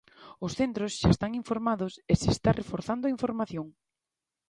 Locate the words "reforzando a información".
2.53-3.67